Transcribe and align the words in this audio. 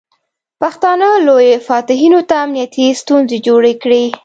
پښتانه 0.61 1.07
لویو 1.25 1.63
فاتحینو 1.67 2.19
ته 2.29 2.35
امنیتي 2.45 2.85
ستونزې 3.01 3.37
جوړې 3.47 3.73
کړې. 3.83 4.03